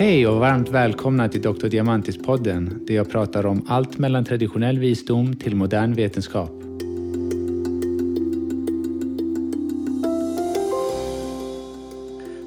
Hej 0.00 0.26
och 0.26 0.40
varmt 0.40 0.68
välkomna 0.68 1.28
till 1.28 1.42
Dr. 1.42 1.66
Diamantis-podden 1.66 2.86
där 2.86 2.94
jag 2.94 3.10
pratar 3.10 3.46
om 3.46 3.66
allt 3.68 3.98
mellan 3.98 4.24
traditionell 4.24 4.78
visdom 4.78 5.36
till 5.36 5.56
modern 5.56 5.94
vetenskap. 5.94 6.50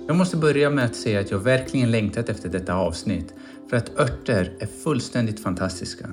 Jag 0.07 0.15
måste 0.17 0.37
börja 0.37 0.69
med 0.69 0.85
att 0.85 0.95
säga 0.95 1.19
att 1.19 1.31
jag 1.31 1.39
verkligen 1.39 1.91
längtat 1.91 2.29
efter 2.29 2.49
detta 2.49 2.75
avsnitt 2.75 3.33
för 3.69 3.77
att 3.77 3.99
örter 3.99 4.53
är 4.59 4.67
fullständigt 4.83 5.39
fantastiska. 5.39 6.09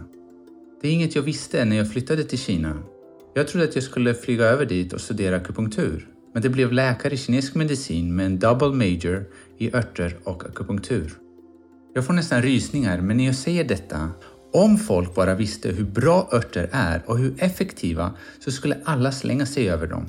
Det 0.82 0.89
är 0.89 0.93
inget 0.93 1.14
jag 1.14 1.23
visste 1.23 1.64
när 1.64 1.76
jag 1.76 1.93
flyttade 1.93 2.25
till 2.25 2.39
Kina. 2.39 2.82
Jag 3.34 3.48
trodde 3.48 3.64
att 3.68 3.75
jag 3.75 3.84
skulle 3.84 4.14
flyga 4.14 4.45
över 4.45 4.67
dit 4.67 4.93
och 4.93 5.00
studera 5.00 5.36
akupunktur, 5.36 6.09
men 6.32 6.43
det 6.43 6.48
blev 6.48 6.73
läkare 6.73 7.14
i 7.14 7.17
kinesisk 7.17 7.54
medicin 7.54 8.17
med 8.17 8.26
en 8.26 8.39
double 8.39 8.68
major 8.68 9.25
i 9.59 9.75
örter 9.75 10.17
och 10.25 10.45
akupunktur. 10.45 11.18
Jag 11.98 12.07
får 12.07 12.14
nästan 12.14 12.43
rysningar, 12.43 13.00
men 13.00 13.16
när 13.16 13.26
jag 13.26 13.34
säger 13.34 13.64
detta, 13.64 14.11
om 14.52 14.79
folk 14.79 15.14
bara 15.14 15.34
visste 15.34 15.68
hur 15.68 15.84
bra 15.84 16.29
örter 16.32 16.68
är 16.72 17.02
och 17.06 17.18
hur 17.18 17.34
effektiva 17.39 18.14
så 18.39 18.50
skulle 18.50 18.76
alla 18.84 19.12
slänga 19.12 19.46
sig 19.46 19.70
över 19.70 19.86
dem. 19.86 20.06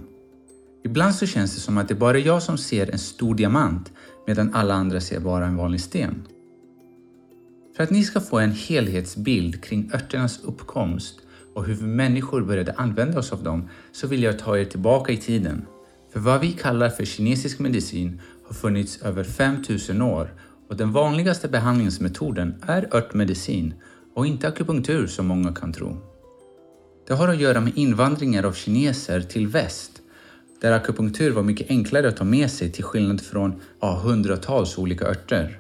Ibland 0.84 1.16
så 1.16 1.26
känns 1.26 1.56
det 1.56 1.62
som 1.62 1.78
att 1.78 1.88
det 1.88 1.96
bara 1.96 2.18
är 2.18 2.26
jag 2.26 2.44
som 2.44 2.58
ser 2.58 2.92
en 2.92 3.00
stor 3.00 3.36
diamant 3.36 3.92
medan 4.28 4.54
alla 4.54 4.74
andra 4.74 5.02
ser 5.02 5.20
bara 5.20 5.46
en 5.46 5.56
vanlig 5.56 5.82
sten. 5.82 6.28
För 7.76 7.84
att 7.84 7.90
ni 7.90 8.04
ska 8.04 8.20
få 8.20 8.40
en 8.40 8.52
helhetsbild 8.52 9.64
kring 9.64 9.92
örternas 9.94 10.40
uppkomst 10.44 11.20
och 11.54 11.66
hur 11.66 11.74
vi 11.76 11.88
människor 11.88 12.42
började 12.42 12.74
använda 12.74 13.20
oss 13.20 13.32
av 13.32 13.44
dem 13.44 13.70
så 13.92 14.08
vill 14.08 14.24
jag 14.24 14.40
ta 14.40 14.58
er 14.58 14.66
tillbaka 14.66 15.12
i 15.12 15.18
tiden. 15.18 15.66
För 16.14 16.20
vad 16.20 16.42
vi 16.42 16.52
kallar 16.52 16.90
för 16.90 17.06
kinesisk 17.06 17.60
medicin 17.60 18.22
har 18.48 18.54
funnits 18.54 19.02
över 19.02 19.24
5000 19.24 20.02
år 20.02 20.30
och 20.70 20.78
den 20.78 20.92
vanligaste 20.92 21.48
behandlingsmetoden 21.48 22.56
är 22.68 22.96
örtmedicin 22.96 23.74
och 24.16 24.28
inte 24.28 24.48
akupunktur 24.48 25.08
som 25.08 25.28
många 25.28 25.54
kan 25.54 25.74
tro. 25.74 25.98
Det 27.08 27.14
har 27.14 27.28
att 27.28 27.40
göra 27.40 27.62
med 27.62 27.78
invandringar 27.78 28.44
av 28.44 28.54
kineser 28.54 29.22
till 29.22 29.48
väst 29.48 30.02
där 30.62 30.72
akupunktur 30.72 31.32
var 31.32 31.44
mycket 31.44 31.70
enklare 31.70 32.08
att 32.08 32.18
ta 32.18 32.24
med 32.24 32.52
sig 32.52 32.72
till 32.72 32.84
skillnad 32.84 33.22
från 33.22 33.62
ja, 33.82 34.02
hundratals 34.04 34.78
olika 34.78 35.06
örter. 35.06 35.60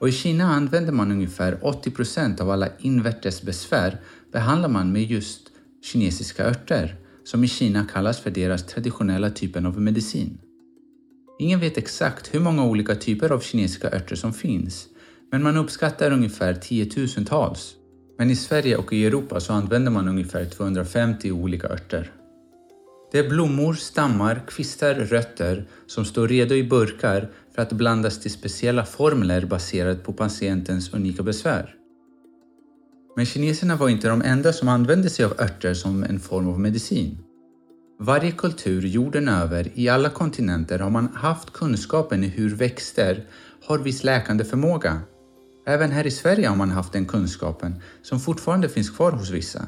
Och 0.00 0.08
I 0.08 0.12
Kina 0.12 0.44
använder 0.44 0.92
man 0.92 1.10
ungefär 1.10 1.58
80 1.62 1.90
procent 1.90 2.40
av 2.40 2.50
alla 2.50 2.68
invärtes 2.78 3.42
besvär 3.42 4.00
behandlar 4.32 4.68
man 4.68 4.92
med 4.92 5.02
just 5.02 5.40
kinesiska 5.82 6.44
örter 6.44 6.96
som 7.24 7.44
i 7.44 7.48
Kina 7.48 7.86
kallas 7.92 8.20
för 8.20 8.30
deras 8.30 8.66
traditionella 8.66 9.30
typen 9.30 9.66
av 9.66 9.80
medicin. 9.80 10.38
Ingen 11.42 11.60
vet 11.60 11.78
exakt 11.78 12.34
hur 12.34 12.40
många 12.40 12.64
olika 12.64 12.94
typer 12.94 13.32
av 13.32 13.40
kinesiska 13.40 13.90
örter 13.90 14.16
som 14.16 14.32
finns, 14.32 14.86
men 15.30 15.42
man 15.42 15.56
uppskattar 15.56 16.10
ungefär 16.10 16.54
tiotusentals. 16.54 17.74
Men 18.18 18.30
i 18.30 18.36
Sverige 18.36 18.76
och 18.76 18.92
i 18.92 19.06
Europa 19.06 19.40
så 19.40 19.52
använder 19.52 19.90
man 19.90 20.08
ungefär 20.08 20.44
250 20.44 21.32
olika 21.32 21.68
örter. 21.68 22.10
Det 23.12 23.18
är 23.18 23.28
blommor, 23.28 23.74
stammar, 23.74 24.42
kvistar, 24.48 24.94
rötter 24.94 25.64
som 25.86 26.04
står 26.04 26.28
redo 26.28 26.54
i 26.54 26.64
burkar 26.64 27.30
för 27.54 27.62
att 27.62 27.72
blandas 27.72 28.20
till 28.20 28.30
speciella 28.30 28.84
formler 28.84 29.44
baserat 29.44 30.04
på 30.04 30.12
patientens 30.12 30.94
unika 30.94 31.22
besvär. 31.22 31.74
Men 33.16 33.26
kineserna 33.26 33.76
var 33.76 33.88
inte 33.88 34.08
de 34.08 34.22
enda 34.22 34.52
som 34.52 34.68
använde 34.68 35.10
sig 35.10 35.24
av 35.24 35.32
örter 35.40 35.74
som 35.74 36.04
en 36.04 36.20
form 36.20 36.48
av 36.48 36.60
medicin. 36.60 37.18
Varje 37.98 38.32
kultur 38.32 38.82
jorden 38.82 39.28
över, 39.28 39.70
i 39.74 39.88
alla 39.88 40.10
kontinenter, 40.10 40.78
har 40.78 40.90
man 40.90 41.08
haft 41.14 41.52
kunskapen 41.52 42.24
i 42.24 42.26
hur 42.26 42.54
växter 42.54 43.26
har 43.64 43.78
viss 43.78 44.04
läkande 44.04 44.44
förmåga. 44.44 45.00
Även 45.66 45.90
här 45.90 46.06
i 46.06 46.10
Sverige 46.10 46.48
har 46.48 46.56
man 46.56 46.70
haft 46.70 46.92
den 46.92 47.06
kunskapen 47.06 47.74
som 48.02 48.20
fortfarande 48.20 48.68
finns 48.68 48.90
kvar 48.90 49.12
hos 49.12 49.30
vissa. 49.30 49.66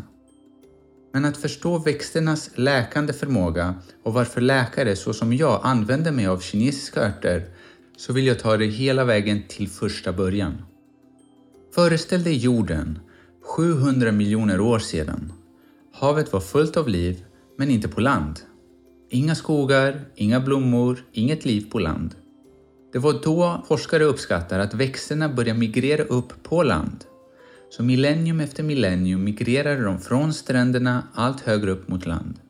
Men 1.13 1.25
att 1.25 1.37
förstå 1.37 1.79
växternas 1.79 2.51
läkande 2.55 3.13
förmåga 3.13 3.75
och 4.03 4.15
varför 4.15 4.41
läkare 4.41 4.97
såsom 4.97 5.33
jag 5.33 5.61
använder 5.63 6.13
mig 6.13 6.27
av 6.27 6.39
kinesiska 6.39 7.01
örter 7.01 7.45
så 7.97 8.13
vill 8.13 8.27
jag 8.27 8.39
ta 8.39 8.57
det 8.57 8.67
hela 8.67 9.05
vägen 9.05 9.43
till 9.49 9.69
första 9.69 10.13
början. 10.13 10.63
Föreställ 11.75 12.23
dig 12.23 12.37
jorden 12.37 12.99
700 13.57 14.13
miljoner 14.13 14.61
år 14.61 14.79
sedan. 14.79 15.33
Havet 15.93 16.33
var 16.33 16.41
fullt 16.41 16.77
av 16.77 16.89
liv, 16.89 17.25
men 17.57 17.71
inte 17.71 17.89
på 17.89 18.01
land. 18.01 18.41
Inga 19.11 19.35
skogar, 19.35 20.01
inga 20.15 20.41
blommor, 20.41 21.05
inget 21.13 21.45
liv 21.45 21.71
på 21.71 21.79
land. 21.79 22.15
Det 22.93 22.99
var 22.99 23.21
då 23.23 23.65
forskare 23.69 24.05
uppskattar 24.05 24.59
att 24.59 24.75
växterna 24.75 25.29
började 25.29 25.59
migrera 25.59 26.03
upp 26.03 26.43
på 26.43 26.63
land. 26.63 27.05
Så 27.71 27.83
millennium 27.83 28.41
efter 28.41 28.63
millennium 28.63 29.25
migrerade 29.25 29.83
de 29.83 30.01
från 30.01 30.35
stränderna 30.35 31.03
allt 31.15 31.41
högre 31.41 31.71
upp 31.71 31.89
mot 31.89 32.07
land. 32.07 32.41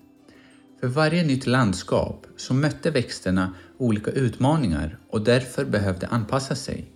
För 0.80 0.88
varje 0.88 1.24
nytt 1.24 1.46
landskap 1.46 2.26
så 2.36 2.54
mötte 2.54 2.90
växterna 2.90 3.54
olika 3.78 4.10
utmaningar 4.10 4.98
och 5.10 5.24
därför 5.24 5.64
behövde 5.64 6.06
anpassa 6.06 6.54
sig. 6.54 6.90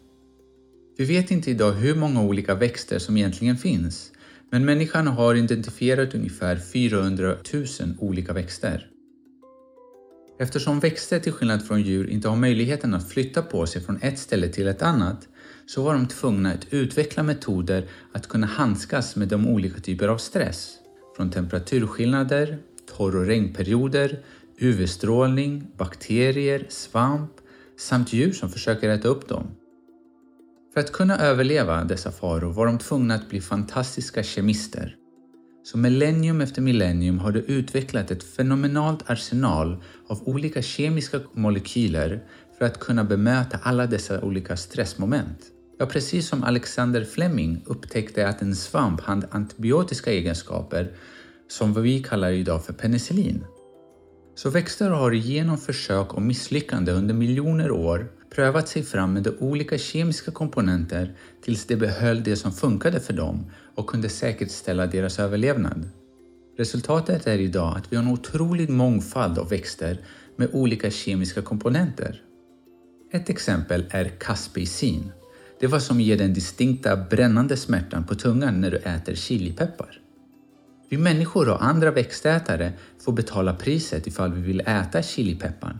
Vi 0.98 1.04
vet 1.04 1.30
inte 1.30 1.50
idag 1.50 1.72
hur 1.72 1.94
många 1.94 2.22
olika 2.22 2.54
växter 2.54 2.98
som 2.98 3.16
egentligen 3.16 3.56
finns, 3.56 4.12
men 4.50 4.64
människan 4.64 5.06
har 5.06 5.34
identifierat 5.34 6.14
ungefär 6.14 6.56
400 6.56 7.36
000 7.52 7.64
olika 7.98 8.32
växter. 8.32 8.90
Eftersom 10.40 10.80
växter 10.80 11.20
till 11.20 11.32
skillnad 11.32 11.66
från 11.66 11.82
djur 11.82 12.10
inte 12.10 12.28
har 12.28 12.36
möjligheten 12.36 12.94
att 12.94 13.08
flytta 13.08 13.42
på 13.42 13.66
sig 13.66 13.82
från 13.82 13.98
ett 14.02 14.18
ställe 14.18 14.48
till 14.48 14.68
ett 14.68 14.82
annat 14.82 15.28
så 15.66 15.82
var 15.82 15.94
de 15.94 16.06
tvungna 16.06 16.52
att 16.52 16.66
utveckla 16.70 17.22
metoder 17.22 17.86
att 18.12 18.28
kunna 18.28 18.46
handskas 18.46 19.16
med 19.16 19.28
de 19.28 19.48
olika 19.48 19.80
typer 19.80 20.08
av 20.08 20.18
stress. 20.18 20.74
Från 21.16 21.30
temperaturskillnader, 21.30 22.58
torr 22.96 23.16
och 23.16 23.26
regnperioder, 23.26 24.18
UV-strålning, 24.58 25.66
bakterier, 25.76 26.66
svamp 26.68 27.32
samt 27.76 28.12
djur 28.12 28.32
som 28.32 28.50
försöker 28.50 28.88
äta 28.88 29.08
upp 29.08 29.28
dem. 29.28 29.50
För 30.78 30.84
att 30.84 30.92
kunna 30.92 31.18
överleva 31.18 31.84
dessa 31.84 32.10
faror 32.12 32.52
var 32.52 32.66
de 32.66 32.78
tvungna 32.78 33.14
att 33.14 33.28
bli 33.28 33.40
fantastiska 33.40 34.22
kemister. 34.22 34.96
Så 35.64 35.78
millennium 35.78 36.40
efter 36.40 36.62
millennium 36.62 37.18
har 37.18 37.32
de 37.32 37.40
utvecklat 37.40 38.10
ett 38.10 38.22
fenomenalt 38.22 39.10
arsenal 39.10 39.82
av 40.08 40.28
olika 40.28 40.62
kemiska 40.62 41.20
molekyler 41.32 42.22
för 42.58 42.64
att 42.64 42.80
kunna 42.80 43.04
bemöta 43.04 43.58
alla 43.62 43.86
dessa 43.86 44.20
olika 44.20 44.56
stressmoment. 44.56 45.38
Ja, 45.78 45.86
precis 45.86 46.28
som 46.28 46.44
Alexander 46.44 47.04
Fleming 47.04 47.62
upptäckte 47.66 48.28
att 48.28 48.42
en 48.42 48.56
svamp 48.56 49.00
hade 49.00 49.28
antibiotiska 49.30 50.12
egenskaper 50.12 50.92
som 51.48 51.72
vad 51.72 51.82
vi 51.82 52.02
kallar 52.02 52.30
idag 52.30 52.64
för 52.64 52.72
penicillin. 52.72 53.44
Så 54.34 54.50
växter 54.50 54.90
har 54.90 55.12
genom 55.12 55.58
försök 55.58 56.14
och 56.14 56.22
misslyckande 56.22 56.92
under 56.92 57.14
miljoner 57.14 57.70
år 57.70 58.17
prövat 58.30 58.68
sig 58.68 58.82
fram 58.82 59.12
med 59.12 59.22
de 59.22 59.30
olika 59.30 59.78
kemiska 59.78 60.30
komponenter 60.30 61.14
tills 61.44 61.66
de 61.66 61.76
behöll 61.76 62.22
det 62.22 62.36
som 62.36 62.52
funkade 62.52 63.00
för 63.00 63.12
dem 63.12 63.46
och 63.74 63.86
kunde 63.86 64.08
säkerställa 64.08 64.86
deras 64.86 65.18
överlevnad. 65.18 65.88
Resultatet 66.58 67.26
är 67.26 67.38
idag 67.38 67.76
att 67.76 67.92
vi 67.92 67.96
har 67.96 68.02
en 68.02 68.10
otrolig 68.10 68.70
mångfald 68.70 69.38
av 69.38 69.48
växter 69.48 70.00
med 70.36 70.48
olika 70.52 70.90
kemiska 70.90 71.42
komponenter. 71.42 72.22
Ett 73.12 73.30
exempel 73.30 73.84
är 73.90 74.08
kaspicin. 74.08 75.12
Det 75.60 75.66
var 75.66 75.78
som 75.78 76.00
ger 76.00 76.18
den 76.18 76.34
distinkta 76.34 76.96
brännande 76.96 77.56
smärtan 77.56 78.04
på 78.04 78.14
tungan 78.14 78.60
när 78.60 78.70
du 78.70 78.76
äter 78.76 79.14
chilipeppar. 79.14 80.00
Vi 80.88 80.98
människor 80.98 81.48
och 81.48 81.64
andra 81.64 81.90
växtätare 81.90 82.72
får 83.04 83.12
betala 83.12 83.54
priset 83.54 84.06
ifall 84.06 84.32
vi 84.32 84.40
vill 84.40 84.60
äta 84.60 85.02
chilipepparn. 85.02 85.78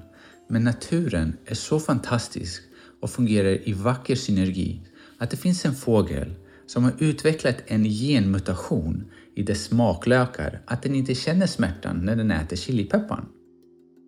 Men 0.49 0.65
naturen 0.65 1.37
är 1.47 1.55
så 1.55 1.81
fantastisk 1.81 2.62
och 3.00 3.11
fungerar 3.11 3.69
i 3.69 3.73
vacker 3.73 4.15
synergi 4.15 4.81
att 5.19 5.31
det 5.31 5.37
finns 5.37 5.65
en 5.65 5.75
fågel 5.75 6.35
som 6.67 6.85
har 6.85 6.93
utvecklat 6.99 7.56
en 7.67 7.85
genmutation 7.85 9.05
i 9.35 9.43
dess 9.43 9.65
smaklökar 9.65 10.61
att 10.67 10.83
den 10.83 10.95
inte 10.95 11.15
känner 11.15 11.47
smärtan 11.47 12.05
när 12.05 12.17
den 12.17 12.31
äter 12.31 12.56
chilipepparn. 12.56 13.25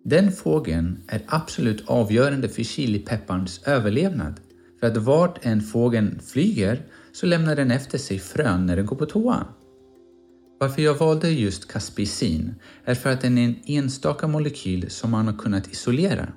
Den 0.05 0.31
fågeln 0.31 1.03
är 1.07 1.21
absolut 1.27 1.83
avgörande 1.87 2.49
för 2.49 2.63
chilipepparns 2.63 3.61
överlevnad. 3.65 4.39
För 4.79 4.87
att 4.87 4.97
vart 4.97 5.45
en 5.45 5.61
fågeln 5.61 6.19
flyger 6.19 6.81
så 7.11 7.25
lämnar 7.25 7.55
den 7.55 7.71
efter 7.71 7.97
sig 7.97 8.19
frön 8.19 8.65
när 8.65 8.75
den 8.75 8.85
går 8.85 8.95
på 8.95 9.05
toa. 9.05 9.45
Varför 10.61 10.81
jag 10.81 10.95
valde 10.95 11.29
just 11.29 11.67
caspicin 11.67 12.55
är 12.85 12.95
för 12.95 13.09
att 13.09 13.21
den 13.21 13.37
är 13.37 13.45
en 13.45 13.55
enstaka 13.65 14.27
molekyl 14.27 14.89
som 14.89 15.11
man 15.11 15.27
har 15.27 15.37
kunnat 15.37 15.67
isolera. 15.67 16.27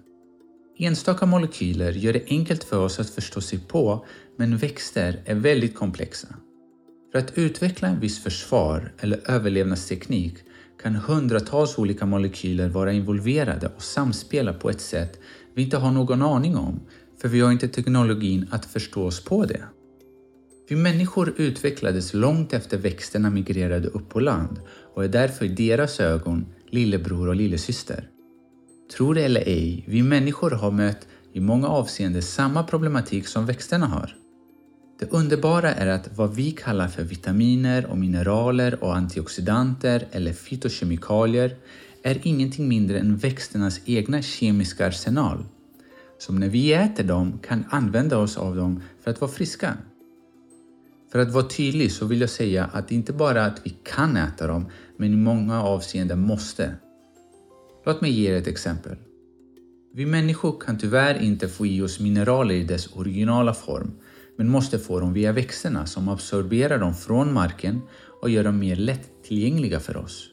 Enstaka 0.78 1.26
molekyler 1.26 1.92
gör 1.92 2.12
det 2.12 2.24
enkelt 2.28 2.64
för 2.64 2.78
oss 2.78 3.00
att 3.00 3.10
förstå 3.10 3.40
sig 3.40 3.58
på, 3.58 4.06
men 4.38 4.56
växter 4.56 5.22
är 5.24 5.34
väldigt 5.34 5.74
komplexa. 5.74 6.28
För 7.12 7.18
att 7.18 7.38
utveckla 7.38 7.88
en 7.88 8.00
viss 8.00 8.22
försvar 8.22 8.92
eller 8.98 9.30
överlevnadsteknik 9.30 10.34
kan 10.82 10.94
hundratals 10.94 11.78
olika 11.78 12.06
molekyler 12.06 12.68
vara 12.68 12.92
involverade 12.92 13.72
och 13.76 13.82
samspela 13.82 14.52
på 14.52 14.70
ett 14.70 14.80
sätt 14.80 15.20
vi 15.54 15.62
inte 15.62 15.76
har 15.76 15.90
någon 15.90 16.22
aning 16.22 16.56
om, 16.56 16.80
för 17.20 17.28
vi 17.28 17.40
har 17.40 17.52
inte 17.52 17.68
teknologin 17.68 18.46
att 18.50 18.64
förstå 18.64 19.06
oss 19.06 19.24
på 19.24 19.44
det. 19.44 19.64
Vi 20.68 20.76
människor 20.76 21.34
utvecklades 21.36 22.14
långt 22.14 22.52
efter 22.52 22.78
växterna 22.78 23.30
migrerade 23.30 23.88
upp 23.88 24.08
på 24.08 24.20
land 24.20 24.60
och 24.94 25.04
är 25.04 25.08
därför 25.08 25.44
i 25.44 25.48
deras 25.48 26.00
ögon 26.00 26.46
lillebror 26.70 27.28
och 27.28 27.36
lillasyster. 27.36 28.08
Tro 28.96 29.12
det 29.12 29.24
eller 29.24 29.40
ej, 29.40 29.84
vi 29.88 30.02
människor 30.02 30.50
har 30.50 30.70
mött 30.70 31.06
i 31.32 31.40
många 31.40 31.68
avseenden 31.68 32.22
samma 32.22 32.62
problematik 32.62 33.26
som 33.26 33.46
växterna 33.46 33.86
har. 33.86 34.16
Det 35.00 35.12
underbara 35.12 35.74
är 35.74 35.86
att 35.86 36.16
vad 36.16 36.34
vi 36.34 36.50
kallar 36.50 36.88
för 36.88 37.02
vitaminer 37.02 37.86
och 37.86 37.98
mineraler 37.98 38.84
och 38.84 38.96
antioxidanter 38.96 40.06
eller 40.10 40.32
fytokemikalier 40.32 41.56
är 42.02 42.20
ingenting 42.22 42.68
mindre 42.68 42.98
än 42.98 43.16
växternas 43.16 43.80
egna 43.84 44.22
kemiska 44.22 44.86
arsenal 44.86 45.44
som 46.18 46.40
när 46.40 46.48
vi 46.48 46.72
äter 46.72 47.04
dem 47.04 47.38
kan 47.42 47.64
använda 47.70 48.18
oss 48.18 48.36
av 48.36 48.56
dem 48.56 48.82
för 49.02 49.10
att 49.10 49.20
vara 49.20 49.30
friska. 49.30 49.76
För 51.14 51.18
att 51.18 51.32
vara 51.32 51.44
tydlig 51.44 51.92
så 51.92 52.06
vill 52.06 52.20
jag 52.20 52.30
säga 52.30 52.64
att 52.72 52.88
det 52.88 52.94
inte 52.94 53.12
bara 53.12 53.44
att 53.44 53.60
vi 53.64 53.76
kan 53.84 54.16
äta 54.16 54.46
dem, 54.46 54.66
men 54.96 55.12
i 55.12 55.16
många 55.16 55.62
avseenden 55.62 56.20
måste. 56.20 56.74
Låt 57.86 58.00
mig 58.00 58.10
ge 58.10 58.30
er 58.30 58.36
ett 58.36 58.46
exempel. 58.46 58.96
Vi 59.94 60.06
människor 60.06 60.60
kan 60.60 60.78
tyvärr 60.78 61.22
inte 61.22 61.48
få 61.48 61.66
i 61.66 61.82
oss 61.82 62.00
mineraler 62.00 62.54
i 62.54 62.64
dess 62.64 62.96
originala 62.96 63.54
form, 63.54 63.90
men 64.38 64.48
måste 64.48 64.78
få 64.78 65.00
dem 65.00 65.12
via 65.12 65.32
växterna 65.32 65.86
som 65.86 66.08
absorberar 66.08 66.78
dem 66.78 66.94
från 66.94 67.32
marken 67.32 67.80
och 68.22 68.30
gör 68.30 68.44
dem 68.44 68.58
mer 68.58 68.76
lättillgängliga 68.76 69.80
för 69.80 69.96
oss. 69.96 70.28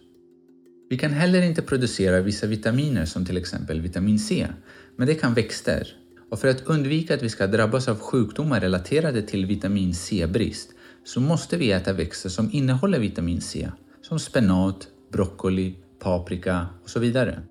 Vi 0.90 0.98
kan 0.98 1.12
heller 1.12 1.42
inte 1.42 1.62
producera 1.62 2.22
vissa 2.22 2.48
vitaminer 2.48 3.06
som 3.06 3.26
till 3.26 3.38
exempel 3.38 3.82
vitamin 3.82 4.20
C, 4.20 4.48
men 4.96 5.08
det 5.08 5.16
kan 5.16 5.34
växter. 5.34 6.01
Och 6.32 6.40
för 6.40 6.48
att 6.48 6.62
undvika 6.62 7.14
att 7.14 7.24
vi 7.24 7.30
ska 7.30 7.48
drabbas 7.48 7.88
av 7.88 8.00
sjukdomar 8.00 8.60
relaterade 8.60 9.22
till 9.22 9.46
vitamin 9.46 9.94
C-brist 9.94 10.70
så 11.04 11.22
måste 11.22 11.58
vi 11.58 11.72
äta 11.72 11.94
växter 11.94 12.30
som 12.30 12.50
innehåller 12.52 13.00
vitamin 13.00 13.42
C, 13.42 13.72
som 14.02 14.20
spenat, 14.20 14.88
broccoli, 15.14 15.76
paprika 16.00 16.68
och 16.84 16.90
så 16.90 17.00
vidare. 17.00 17.44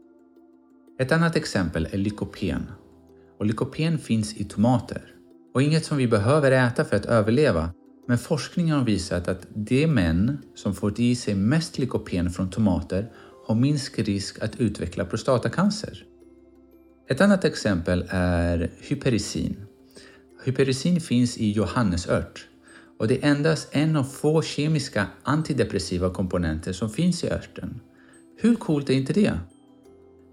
Ett 1.00 1.12
annat 1.12 1.36
exempel 1.36 1.88
är 1.90 1.98
lykopen. 1.98 2.66
Och 3.38 3.46
lykopen 3.46 3.98
finns 3.98 4.36
i 4.36 4.44
tomater. 4.44 5.02
Och 5.54 5.62
inget 5.62 5.84
som 5.84 5.96
vi 5.96 6.08
behöver 6.08 6.52
äta 6.52 6.84
för 6.84 6.96
att 6.96 7.06
överleva, 7.06 7.70
men 8.08 8.18
forskningen 8.18 8.76
har 8.76 8.84
visat 8.84 9.28
att 9.28 9.46
de 9.54 9.86
män 9.86 10.38
som 10.54 10.74
fått 10.74 10.98
i 10.98 11.16
sig 11.16 11.34
mest 11.34 11.78
lykopen 11.78 12.30
från 12.30 12.50
tomater 12.50 13.12
har 13.46 13.54
minst 13.54 13.98
risk 13.98 14.42
att 14.42 14.60
utveckla 14.60 15.04
prostatacancer. 15.04 16.04
Ett 17.10 17.20
annat 17.20 17.44
exempel 17.44 18.04
är 18.08 18.70
hypericin. 18.78 19.56
Hypericin 20.44 21.00
finns 21.00 21.38
i 21.38 21.52
johannesört 21.52 22.46
och 22.98 23.08
det 23.08 23.24
är 23.24 23.30
endast 23.30 23.68
en 23.72 23.96
av 23.96 24.04
få 24.04 24.42
kemiska 24.42 25.06
antidepressiva 25.22 26.10
komponenter 26.10 26.72
som 26.72 26.90
finns 26.90 27.24
i 27.24 27.28
örten. 27.30 27.80
Hur 28.36 28.56
coolt 28.56 28.90
är 28.90 28.94
inte 28.94 29.12
det? 29.12 29.32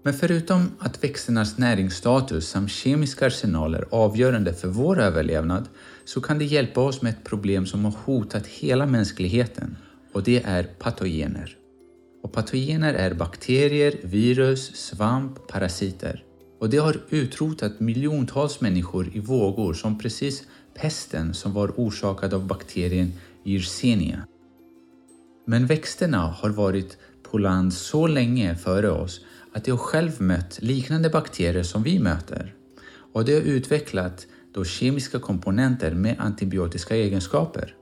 Men 0.02 0.14
förutom 0.14 0.70
att 0.78 1.04
växternas 1.04 1.58
näringsstatus 1.58 2.48
samt 2.48 2.70
kemiska 2.70 3.26
arsenaler 3.26 3.78
är 3.78 3.86
avgörande 3.90 4.52
för 4.52 4.68
vår 4.68 5.00
överlevnad 5.00 5.68
så 6.04 6.20
kan 6.20 6.38
det 6.38 6.44
hjälpa 6.44 6.80
oss 6.80 7.02
med 7.02 7.10
ett 7.10 7.24
problem 7.24 7.66
som 7.66 7.84
har 7.84 7.94
hotat 8.04 8.46
hela 8.46 8.86
mänskligheten 8.86 9.76
och 10.12 10.22
det 10.22 10.42
är 10.44 10.62
patogener. 10.64 11.56
Och 12.22 12.32
patogener 12.32 12.94
är 12.94 13.14
bakterier, 13.14 13.94
virus, 14.02 14.76
svamp, 14.76 15.48
parasiter. 15.48 16.24
Och 16.58 16.70
det 16.70 16.76
har 16.76 17.00
utrotat 17.10 17.80
miljontals 17.80 18.60
människor 18.60 19.10
i 19.12 19.20
vågor 19.20 19.74
som 19.74 19.98
precis 19.98 20.42
pesten 20.74 21.34
som 21.34 21.52
var 21.52 21.72
orsakad 21.76 22.34
av 22.34 22.46
bakterien 22.46 23.12
Yersinia. 23.44 24.26
Men 25.46 25.66
växterna 25.66 26.18
har 26.18 26.50
varit 26.50 26.98
på 27.22 27.38
land 27.38 27.74
så 27.74 28.06
länge 28.06 28.56
före 28.56 28.90
oss 28.90 29.20
att 29.52 29.64
de 29.64 29.70
har 29.70 29.78
själv 29.78 30.22
mött 30.22 30.58
liknande 30.62 31.10
bakterier 31.10 31.62
som 31.62 31.82
vi 31.82 31.98
möter. 31.98 32.54
Och 33.12 33.24
de 33.24 33.34
har 33.34 33.40
utvecklat 33.40 34.26
då 34.54 34.64
kemiska 34.64 35.18
komponenter 35.18 35.94
med 35.94 36.16
antibiotiska 36.18 36.96
egenskaper. 36.96 37.74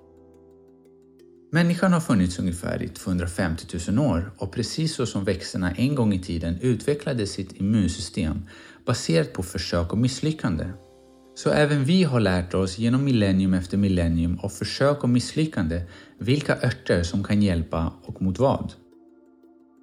Människan 1.51 1.93
har 1.93 2.01
funnits 2.01 2.39
ungefär 2.39 2.83
i 2.83 2.89
250 2.89 3.79
000 3.89 3.99
år 3.99 4.33
och 4.37 4.53
precis 4.53 4.95
så 4.95 5.07
som 5.07 5.25
växterna 5.25 5.71
en 5.71 5.95
gång 5.95 6.13
i 6.13 6.23
tiden 6.23 6.59
utvecklade 6.61 7.27
sitt 7.27 7.53
immunsystem 7.53 8.43
baserat 8.87 9.33
på 9.33 9.43
försök 9.43 9.93
och 9.93 9.99
misslyckande. 9.99 10.67
Så 11.35 11.51
även 11.51 11.85
vi 11.85 12.05
har 12.05 12.21
lärt 12.21 12.55
oss 12.55 12.79
genom 12.79 13.05
millennium 13.05 13.55
efter 13.55 13.77
millennium 13.77 14.39
av 14.43 14.49
försök 14.49 15.03
och 15.03 15.09
misslyckande 15.09 15.83
vilka 16.19 16.57
örter 16.57 17.03
som 17.03 17.25
kan 17.25 17.43
hjälpa 17.43 17.93
och 18.03 18.23
mot 18.23 18.39
vad. 18.39 18.73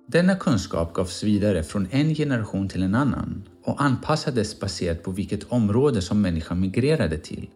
Denna 0.08 0.36
kunskap 0.36 0.94
gavs 0.94 1.24
vidare 1.24 1.64
från 1.64 1.88
en 1.92 2.16
generation 2.16 2.70
till 2.70 2.84
en 2.84 2.96
annan 2.96 3.44
och 3.64 3.84
anpassades 3.84 4.60
baserat 4.60 5.04
på 5.04 5.12
vilket 5.12 5.44
område 5.44 6.02
som 6.02 6.22
människan 6.22 6.60
migrerade 6.60 7.18
till. 7.18 7.50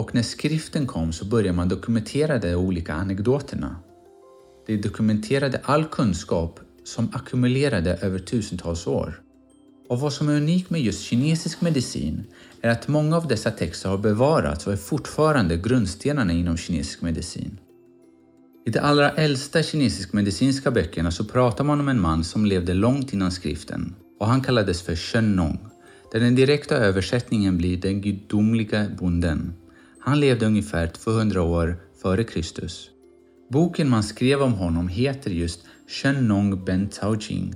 Och 0.00 0.14
när 0.14 0.22
skriften 0.22 0.86
kom 0.86 1.12
så 1.12 1.24
började 1.24 1.56
man 1.56 1.68
dokumentera 1.68 2.38
de 2.38 2.54
olika 2.54 2.94
anekdoterna. 2.94 3.76
De 4.66 4.76
dokumenterade 4.76 5.60
all 5.64 5.84
kunskap 5.84 6.60
som 6.84 7.08
ackumulerade 7.12 7.98
över 8.02 8.18
tusentals 8.18 8.86
år. 8.86 9.20
Och 9.88 10.00
vad 10.00 10.12
som 10.12 10.28
är 10.28 10.36
unikt 10.36 10.70
med 10.70 10.80
just 10.80 11.02
kinesisk 11.02 11.60
medicin 11.60 12.24
är 12.60 12.70
att 12.70 12.88
många 12.88 13.16
av 13.16 13.28
dessa 13.28 13.50
texter 13.50 13.88
har 13.88 13.98
bevarats 13.98 14.66
och 14.66 14.72
är 14.72 14.76
fortfarande 14.76 15.56
grundstenarna 15.56 16.32
inom 16.32 16.56
kinesisk 16.56 17.02
medicin. 17.02 17.58
I 18.66 18.70
de 18.70 18.78
allra 18.78 19.10
äldsta 19.10 19.62
kinesisk 19.62 20.12
medicinska 20.12 20.70
böckerna 20.70 21.10
så 21.10 21.24
pratar 21.24 21.64
man 21.64 21.80
om 21.80 21.88
en 21.88 22.00
man 22.00 22.24
som 22.24 22.46
levde 22.46 22.74
långt 22.74 23.12
innan 23.12 23.32
skriften 23.32 23.94
och 24.20 24.26
han 24.26 24.40
kallades 24.40 24.82
för 24.82 24.96
Shen 24.96 25.36
Nong, 25.36 25.58
där 26.12 26.20
den 26.20 26.34
direkta 26.34 26.76
översättningen 26.76 27.56
blir 27.56 27.76
den 27.76 28.00
gudomliga 28.00 28.86
bonden. 29.00 29.52
Han 30.00 30.20
levde 30.20 30.46
ungefär 30.46 30.86
200 30.86 31.42
år 31.42 31.76
före 32.02 32.24
Kristus. 32.24 32.90
Boken 33.50 33.88
man 33.88 34.02
skrev 34.02 34.42
om 34.42 34.52
honom 34.52 34.88
heter 34.88 35.30
just 35.30 35.60
Shennong 35.88 36.64
Ben 36.64 36.88
Taojing, 36.88 37.54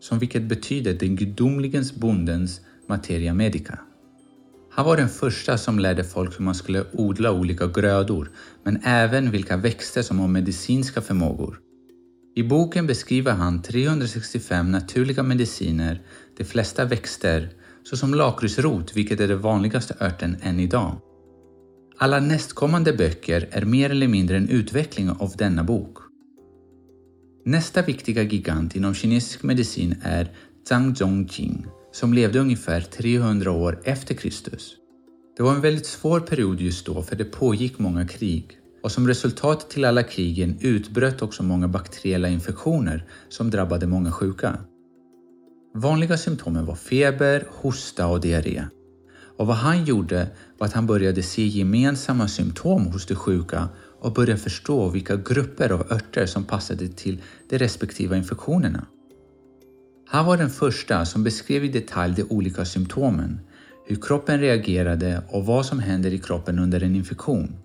som 0.00 0.18
vilket 0.18 0.42
betyder 0.42 0.94
den 0.94 1.16
gudomligens 1.16 1.94
bondens 1.94 2.60
materia 2.86 3.34
medica. 3.34 3.78
Han 4.70 4.84
var 4.84 4.96
den 4.96 5.08
första 5.08 5.58
som 5.58 5.78
lärde 5.78 6.04
folk 6.04 6.40
hur 6.40 6.44
man 6.44 6.54
skulle 6.54 6.84
odla 6.92 7.32
olika 7.32 7.66
grödor, 7.66 8.30
men 8.62 8.80
även 8.84 9.30
vilka 9.30 9.56
växter 9.56 10.02
som 10.02 10.18
har 10.18 10.28
medicinska 10.28 11.00
förmågor. 11.00 11.60
I 12.34 12.42
boken 12.42 12.86
beskriver 12.86 13.32
han 13.32 13.62
365 13.62 14.72
naturliga 14.72 15.22
mediciner, 15.22 16.02
de 16.36 16.44
flesta 16.44 16.84
växter, 16.84 17.50
såsom 17.84 18.14
lakritsrot, 18.14 18.96
vilket 18.96 19.20
är 19.20 19.28
den 19.28 19.40
vanligaste 19.40 19.94
örten 20.00 20.36
än 20.42 20.60
idag. 20.60 21.00
Alla 21.98 22.20
nästkommande 22.20 22.92
böcker 22.92 23.48
är 23.50 23.64
mer 23.64 23.90
eller 23.90 24.08
mindre 24.08 24.36
en 24.36 24.48
utveckling 24.48 25.10
av 25.10 25.32
denna 25.38 25.64
bok. 25.64 25.98
Nästa 27.44 27.82
viktiga 27.82 28.22
gigant 28.22 28.76
inom 28.76 28.94
kinesisk 28.94 29.42
medicin 29.42 29.94
är 30.02 30.30
Zhang 30.68 30.94
Zhongjing 30.94 31.66
som 31.92 32.14
levde 32.14 32.38
ungefär 32.38 32.80
300 32.80 33.52
år 33.52 33.80
efter 33.84 34.14
Kristus. 34.14 34.74
Det 35.36 35.42
var 35.42 35.54
en 35.54 35.60
väldigt 35.60 35.86
svår 35.86 36.20
period 36.20 36.60
just 36.60 36.86
då 36.86 37.02
för 37.02 37.16
det 37.16 37.24
pågick 37.24 37.78
många 37.78 38.08
krig 38.08 38.58
och 38.82 38.92
som 38.92 39.08
resultat 39.08 39.70
till 39.70 39.84
alla 39.84 40.02
krigen 40.02 40.58
utbröt 40.60 41.22
också 41.22 41.42
många 41.42 41.68
bakteriella 41.68 42.28
infektioner 42.28 43.04
som 43.28 43.50
drabbade 43.50 43.86
många 43.86 44.12
sjuka. 44.12 44.58
Vanliga 45.74 46.16
symptomen 46.16 46.66
var 46.66 46.76
feber, 46.76 47.46
hosta 47.50 48.06
och 48.06 48.20
diarré. 48.20 48.64
Och 49.36 49.46
vad 49.46 49.56
han 49.56 49.84
gjorde 49.84 50.28
var 50.58 50.66
att 50.66 50.72
han 50.72 50.86
började 50.86 51.22
se 51.22 51.46
gemensamma 51.46 52.28
symptom 52.28 52.86
hos 52.86 53.06
de 53.06 53.14
sjuka 53.14 53.68
och 54.00 54.12
började 54.12 54.40
förstå 54.40 54.88
vilka 54.88 55.16
grupper 55.16 55.72
av 55.72 55.92
örter 55.92 56.26
som 56.26 56.44
passade 56.44 56.88
till 56.88 57.22
de 57.48 57.58
respektiva 57.58 58.16
infektionerna. 58.16 58.86
Han 60.08 60.26
var 60.26 60.36
den 60.36 60.50
första 60.50 61.04
som 61.04 61.24
beskrev 61.24 61.64
i 61.64 61.68
detalj 61.68 62.14
de 62.14 62.22
olika 62.22 62.64
symptomen, 62.64 63.40
hur 63.86 63.96
kroppen 63.96 64.40
reagerade 64.40 65.22
och 65.28 65.46
vad 65.46 65.66
som 65.66 65.78
händer 65.78 66.10
i 66.10 66.18
kroppen 66.18 66.58
under 66.58 66.82
en 66.82 66.96
infektion. 66.96 67.56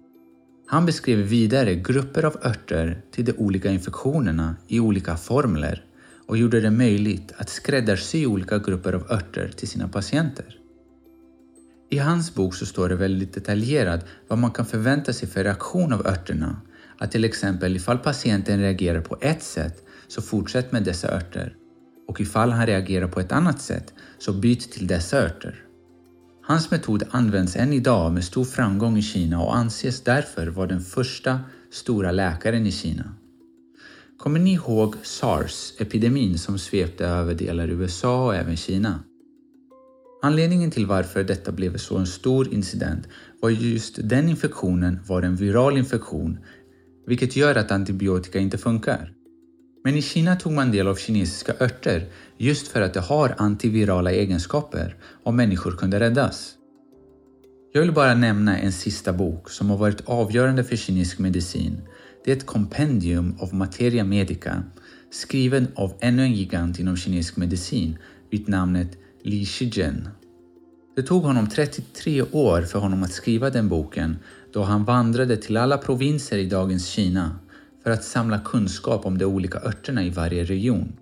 Han 0.67 0.85
beskrev 0.85 1.17
vidare 1.17 1.75
grupper 1.75 2.23
av 2.23 2.37
örter 2.43 3.01
till 3.11 3.25
de 3.25 3.33
olika 3.33 3.71
infektionerna 3.71 4.55
i 4.67 4.79
olika 4.79 5.17
formler 5.17 5.85
och 6.27 6.37
gjorde 6.37 6.61
det 6.61 6.71
möjligt 6.71 7.31
att 7.37 7.49
skräddarsy 7.49 8.25
olika 8.25 8.57
grupper 8.57 8.93
av 8.93 9.11
örter 9.11 9.51
till 9.57 9.67
sina 9.67 9.87
patienter. 9.87 10.60
I 11.93 11.97
hans 11.97 12.35
bok 12.35 12.55
så 12.55 12.65
står 12.65 12.89
det 12.89 12.95
väldigt 12.95 13.33
detaljerat 13.33 14.05
vad 14.27 14.39
man 14.39 14.51
kan 14.51 14.65
förvänta 14.65 15.13
sig 15.13 15.27
för 15.27 15.43
reaktion 15.43 15.93
av 15.93 16.07
örterna. 16.07 16.61
Att 16.97 17.11
till 17.11 17.23
exempel 17.23 17.75
ifall 17.75 17.97
patienten 17.97 18.59
reagerar 18.59 19.01
på 19.01 19.17
ett 19.21 19.43
sätt 19.43 19.83
så 20.07 20.21
fortsätt 20.21 20.71
med 20.71 20.83
dessa 20.83 21.15
örter 21.15 21.55
och 22.07 22.21
ifall 22.21 22.51
han 22.51 22.67
reagerar 22.67 23.07
på 23.07 23.19
ett 23.19 23.31
annat 23.31 23.61
sätt 23.61 23.93
så 24.17 24.33
byt 24.33 24.71
till 24.71 24.87
dessa 24.87 25.17
örter. 25.17 25.55
Hans 26.43 26.71
metod 26.71 27.03
används 27.11 27.55
än 27.55 27.73
idag 27.73 28.13
med 28.13 28.23
stor 28.23 28.45
framgång 28.45 28.97
i 28.97 29.01
Kina 29.01 29.41
och 29.41 29.55
anses 29.55 30.01
därför 30.01 30.47
vara 30.47 30.67
den 30.67 30.81
första 30.81 31.39
stora 31.71 32.11
läkaren 32.11 32.67
i 32.67 32.71
Kina. 32.71 33.15
Kommer 34.17 34.39
ni 34.39 34.53
ihåg 34.53 34.95
sars-epidemin 35.03 36.37
som 36.37 36.59
svepte 36.59 37.05
över 37.05 37.33
delar 37.33 37.63
av 37.63 37.69
USA 37.69 38.25
och 38.25 38.35
även 38.35 38.57
Kina? 38.57 38.99
Anledningen 40.23 40.71
till 40.71 40.85
varför 40.85 41.23
detta 41.23 41.51
blev 41.51 41.77
så 41.77 41.97
en 41.97 42.07
stor 42.07 42.53
incident 42.53 43.07
var 43.41 43.49
just 43.49 44.09
den 44.09 44.29
infektionen 44.29 44.99
var 45.07 45.21
en 45.21 45.35
viral 45.35 45.77
infektion 45.77 46.39
vilket 47.07 47.35
gör 47.35 47.55
att 47.55 47.71
antibiotika 47.71 48.39
inte 48.39 48.57
funkar. 48.57 49.13
Men 49.83 49.95
i 49.95 50.01
Kina 50.01 50.35
tog 50.35 50.51
man 50.51 50.71
del 50.71 50.87
av 50.87 50.95
kinesiska 50.95 51.53
örter 51.59 52.05
just 52.37 52.67
för 52.67 52.81
att 52.81 52.93
de 52.93 52.99
har 52.99 53.35
antivirala 53.37 54.11
egenskaper 54.11 54.95
och 55.23 55.33
människor 55.33 55.71
kunde 55.71 55.99
räddas. 55.99 56.53
Jag 57.73 57.81
vill 57.81 57.91
bara 57.91 58.13
nämna 58.13 58.57
en 58.57 58.71
sista 58.71 59.13
bok 59.13 59.49
som 59.49 59.69
har 59.69 59.77
varit 59.77 60.01
avgörande 60.05 60.63
för 60.63 60.75
kinesisk 60.75 61.19
medicin. 61.19 61.81
Det 62.25 62.31
är 62.31 62.35
ett 62.35 62.45
kompendium 62.45 63.35
av 63.39 63.53
materia 63.53 64.03
medica 64.03 64.63
skriven 65.11 65.67
av 65.75 65.93
ännu 65.99 66.23
en 66.23 66.33
gigant 66.33 66.79
inom 66.79 66.97
kinesisk 66.97 67.37
medicin 67.37 67.97
vid 68.29 68.49
namnet 68.49 68.97
Li 69.23 69.45
Shijian. 69.45 70.09
Det 70.95 71.01
tog 71.03 71.23
honom 71.23 71.47
33 71.47 72.21
år 72.21 72.61
för 72.61 72.79
honom 72.79 73.03
att 73.03 73.11
skriva 73.11 73.49
den 73.49 73.69
boken 73.69 74.17
då 74.53 74.63
han 74.63 74.83
vandrade 74.83 75.37
till 75.37 75.57
alla 75.57 75.77
provinser 75.77 76.37
i 76.37 76.45
dagens 76.45 76.87
Kina 76.87 77.39
för 77.83 77.91
att 77.91 78.03
samla 78.03 78.39
kunskap 78.39 79.05
om 79.05 79.17
de 79.17 79.25
olika 79.25 79.59
örterna 79.59 80.03
i 80.03 80.09
varje 80.09 80.43
region. 80.43 80.93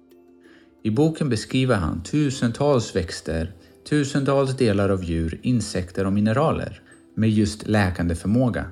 I 0.83 0.91
boken 0.91 1.29
beskriver 1.29 1.75
han 1.75 2.03
tusentals 2.03 2.95
växter, 2.95 3.51
tusentals 3.89 4.57
delar 4.57 4.89
av 4.89 5.03
djur, 5.03 5.39
insekter 5.41 6.05
och 6.05 6.13
mineraler 6.13 6.81
med 7.15 7.29
just 7.29 7.67
läkande 7.67 8.15
förmåga. 8.15 8.65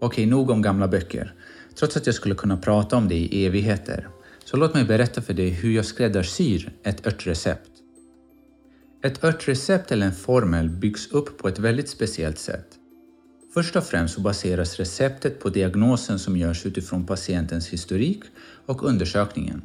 Okej, 0.00 0.26
nog 0.26 0.50
om 0.50 0.62
gamla 0.62 0.88
böcker. 0.88 1.34
Trots 1.78 1.96
att 1.96 2.06
jag 2.06 2.14
skulle 2.14 2.34
kunna 2.34 2.56
prata 2.56 2.96
om 2.96 3.08
det 3.08 3.14
i 3.14 3.46
evigheter, 3.46 4.08
så 4.44 4.56
låt 4.56 4.74
mig 4.74 4.84
berätta 4.84 5.22
för 5.22 5.34
dig 5.34 5.50
hur 5.50 5.72
jag 5.72 5.84
skräddarsyr 5.84 6.72
ett 6.82 7.06
örtrecept. 7.06 7.71
Ett 9.04 9.24
örtrecept 9.24 9.92
eller 9.92 10.06
en 10.06 10.12
formel 10.12 10.68
byggs 10.70 11.10
upp 11.10 11.38
på 11.38 11.48
ett 11.48 11.58
väldigt 11.58 11.88
speciellt 11.88 12.38
sätt. 12.38 12.66
Först 13.54 13.76
och 13.76 13.84
främst 13.84 14.14
så 14.14 14.20
baseras 14.20 14.76
receptet 14.76 15.40
på 15.40 15.48
diagnosen 15.48 16.18
som 16.18 16.36
görs 16.36 16.66
utifrån 16.66 17.06
patientens 17.06 17.68
historik 17.68 18.22
och 18.66 18.82
undersökningen. 18.82 19.62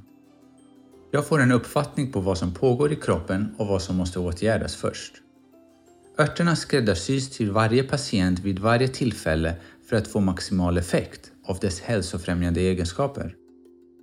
Jag 1.12 1.28
får 1.28 1.42
en 1.42 1.52
uppfattning 1.52 2.12
på 2.12 2.20
vad 2.20 2.38
som 2.38 2.54
pågår 2.54 2.94
i 2.94 2.96
kroppen 2.96 3.56
och 3.58 3.68
vad 3.68 3.82
som 3.82 3.96
måste 3.96 4.20
åtgärdas 4.20 4.76
först. 4.76 5.14
Örterna 6.20 6.56
skräddarsys 6.56 7.30
till 7.30 7.52
varje 7.52 7.84
patient 7.84 8.40
vid 8.40 8.60
varje 8.60 8.88
tillfälle 8.88 9.56
för 9.90 9.96
att 9.96 10.08
få 10.08 10.20
maximal 10.20 10.78
effekt 10.78 11.32
av 11.46 11.60
dess 11.60 11.80
hälsofrämjande 11.80 12.62
egenskaper. 12.62 13.36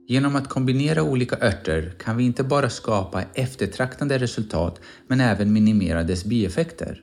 Genom 0.07 0.37
att 0.37 0.49
kombinera 0.49 1.03
olika 1.03 1.37
örter 1.37 1.95
kan 1.99 2.17
vi 2.17 2.25
inte 2.25 2.45
bara 2.45 2.71
skapa 2.71 3.23
eftertraktande 3.35 4.19
resultat 4.19 4.81
men 5.07 5.21
även 5.21 5.53
minimera 5.53 6.03
dess 6.03 6.25
bieffekter. 6.25 7.01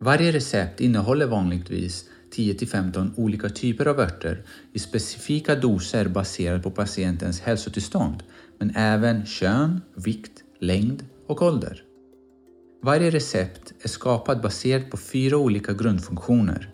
Varje 0.00 0.32
recept 0.32 0.80
innehåller 0.80 1.26
vanligtvis 1.26 2.04
10-15 2.34 3.10
olika 3.16 3.48
typer 3.48 3.86
av 3.86 4.00
örter 4.00 4.42
i 4.72 4.78
specifika 4.78 5.54
doser 5.54 6.08
baserat 6.08 6.62
på 6.62 6.70
patientens 6.70 7.40
hälsotillstånd, 7.40 8.22
men 8.58 8.76
även 8.76 9.26
kön, 9.26 9.80
vikt, 9.94 10.42
längd 10.60 11.04
och 11.26 11.42
ålder. 11.42 11.82
Varje 12.82 13.10
recept 13.10 13.72
är 13.80 13.88
skapat 13.88 14.42
baserat 14.42 14.90
på 14.90 14.96
fyra 14.96 15.36
olika 15.36 15.72
grundfunktioner. 15.72 16.70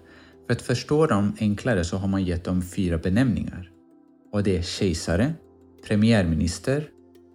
För 0.47 0.53
att 0.53 0.63
förstå 0.63 1.07
dem 1.07 1.37
enklare 1.41 1.85
så 1.85 1.97
har 1.97 2.09
man 2.09 2.25
gett 2.25 2.45
dem 2.45 2.63
fyra 2.63 2.99
benämningar. 2.99 3.74
Och 4.35 4.43
det 4.43 4.59
är 4.59 4.63
kejsare, 4.63 5.35
premiärminister, 5.89 6.89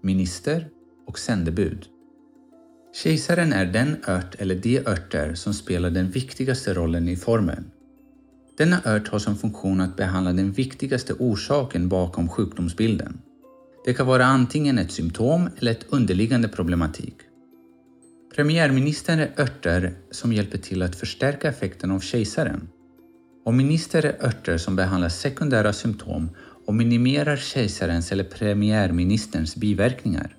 minister 0.04 0.68
och 1.08 1.20
sändebud. 1.20 1.86
Kejsaren 3.04 3.54
är 3.54 3.66
den 3.66 3.96
ört 4.08 4.36
eller 4.36 4.56
de 4.56 4.80
örter 4.80 5.34
som 5.34 5.54
spelar 5.54 5.90
den 5.90 6.12
viktigaste 6.12 6.74
rollen 6.74 7.08
i 7.08 7.16
formeln. 7.16 7.72
Denna 8.58 8.82
ört 8.86 9.08
har 9.08 9.20
som 9.20 9.38
funktion 9.38 9.82
att 9.82 9.98
behandla 9.98 10.34
den 10.34 10.52
viktigaste 10.52 11.14
orsaken 11.14 11.90
bakom 11.90 12.30
sjukdomsbilden. 12.30 13.22
Det 13.86 13.94
kan 13.94 14.08
vara 14.08 14.26
antingen 14.26 14.78
ett 14.78 14.92
symptom 14.92 15.50
eller 15.58 15.72
ett 15.72 15.86
underliggande 15.90 16.48
problematik. 16.48 17.16
Premiärministern 18.36 19.20
är 19.20 19.32
örter 19.38 19.94
som 20.12 20.34
hjälper 20.34 20.58
till 20.58 20.82
att 20.82 20.96
förstärka 20.96 21.50
effekten 21.50 21.92
av 21.92 22.00
kejsaren. 22.00 22.68
Och 23.46 23.54
minister 23.54 24.06
är 24.06 24.26
örter 24.26 24.58
som 24.58 24.76
behandlar 24.76 25.10
sekundära 25.10 25.74
symptom 25.74 26.30
och 26.70 26.76
minimerar 26.76 27.38
kejsarens 27.38 28.12
eller 28.12 28.24
premiärministerns 28.24 29.56
biverkningar. 29.56 30.36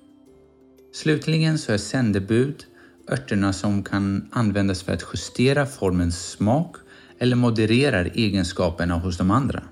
Slutligen 0.93 1.57
så 1.57 1.71
är 1.71 1.77
sändebud 1.77 2.63
örterna 3.07 3.53
som 3.53 3.83
kan 3.83 4.29
användas 4.31 4.83
för 4.83 4.93
att 4.93 5.05
justera 5.13 5.65
formens 5.65 6.29
smak 6.29 6.75
eller 7.19 7.35
modererar 7.35 8.11
egenskaperna 8.13 8.95
hos 8.95 9.17
de 9.17 9.31
andra. 9.31 9.63